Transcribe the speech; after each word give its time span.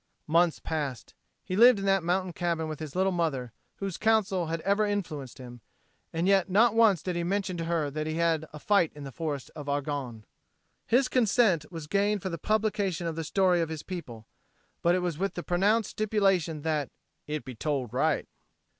Months 0.25 0.57
passed. 0.59 1.13
He 1.43 1.55
lived 1.55 1.77
in 1.77 1.85
that 1.85 2.01
mountain 2.01 2.33
cabin 2.33 2.67
with 2.67 2.79
his 2.79 2.95
little 2.95 3.11
mother, 3.11 3.53
whose 3.75 3.99
counsel 3.99 4.47
has 4.47 4.59
ever 4.61 4.83
influenced 4.83 5.37
him, 5.37 5.61
and 6.11 6.27
yet 6.27 6.49
not 6.49 6.73
once 6.73 7.03
did 7.03 7.15
he 7.15 7.23
mention 7.23 7.55
to 7.57 7.65
her 7.65 7.91
that 7.91 8.07
he 8.07 8.15
had 8.15 8.47
a 8.51 8.57
fight 8.57 8.91
in 8.95 9.03
the 9.03 9.11
Forest 9.11 9.51
of 9.55 9.69
Argonne. 9.69 10.25
His 10.87 11.07
consent 11.07 11.71
was 11.71 11.85
gained 11.85 12.23
for 12.23 12.29
the 12.29 12.39
publication 12.39 13.05
of 13.05 13.15
the 13.15 13.23
story 13.23 13.61
of 13.61 13.69
his 13.69 13.83
people, 13.83 14.25
but 14.81 14.95
it 14.95 15.01
was 15.03 15.19
with 15.19 15.35
the 15.35 15.43
pronounced 15.43 15.91
stipulation 15.91 16.63
that 16.63 16.89
"it 17.27 17.45
be 17.45 17.53
told 17.53 17.93
right." 17.93 18.27